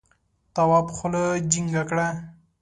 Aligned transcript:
تواب 0.53 0.87
خوله 0.95 1.23
جینگه 1.51 1.83
کړه. 1.89 2.07